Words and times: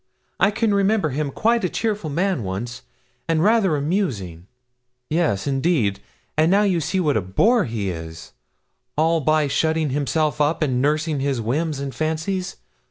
I 0.39 0.49
can 0.49 0.73
remember 0.73 1.09
him 1.09 1.29
quite 1.29 1.63
a 1.63 1.69
cheerful 1.69 2.09
man 2.09 2.41
once, 2.41 2.81
and 3.29 3.43
rather 3.43 3.75
amusing 3.75 4.47
yes, 5.11 5.45
indeed 5.45 5.99
and 6.35 6.49
now 6.49 6.63
you 6.63 6.81
see 6.81 6.99
what 6.99 7.17
a 7.17 7.21
bore 7.21 7.65
he 7.65 7.91
is 7.91 8.33
all 8.97 9.21
by 9.21 9.45
shutting 9.47 9.91
himself 9.91 10.41
up 10.41 10.63
and 10.63 10.81
nursing 10.81 11.19
his 11.19 11.39
whims 11.39 11.79
and 11.79 11.93
fancies. 11.93 12.55